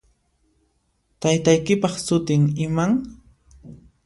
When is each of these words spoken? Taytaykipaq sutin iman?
Taytaykipaq 1.21 1.95
sutin 2.05 2.43
iman? 2.65 2.91